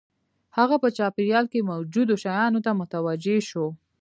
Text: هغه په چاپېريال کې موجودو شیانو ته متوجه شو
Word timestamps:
هغه 0.57 0.75
په 0.83 0.87
چاپېريال 0.97 1.45
کې 1.51 1.67
موجودو 1.71 2.13
شیانو 2.23 2.63
ته 2.65 2.71
متوجه 2.79 3.37
شو 3.49 3.65